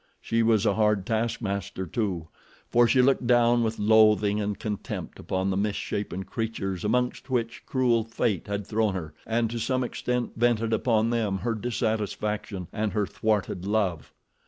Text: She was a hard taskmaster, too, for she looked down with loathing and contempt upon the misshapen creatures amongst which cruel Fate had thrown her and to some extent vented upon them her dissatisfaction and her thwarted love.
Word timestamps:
She 0.19 0.41
was 0.41 0.65
a 0.65 0.73
hard 0.73 1.05
taskmaster, 1.05 1.85
too, 1.85 2.27
for 2.71 2.87
she 2.87 3.03
looked 3.03 3.27
down 3.27 3.61
with 3.61 3.77
loathing 3.77 4.41
and 4.41 4.57
contempt 4.57 5.19
upon 5.19 5.51
the 5.51 5.57
misshapen 5.57 6.23
creatures 6.23 6.83
amongst 6.83 7.29
which 7.29 7.63
cruel 7.67 8.03
Fate 8.03 8.47
had 8.47 8.65
thrown 8.65 8.95
her 8.95 9.13
and 9.27 9.47
to 9.51 9.59
some 9.59 9.83
extent 9.83 10.31
vented 10.35 10.73
upon 10.73 11.11
them 11.11 11.37
her 11.37 11.53
dissatisfaction 11.53 12.67
and 12.73 12.93
her 12.93 13.05
thwarted 13.05 13.67
love. 13.67 14.11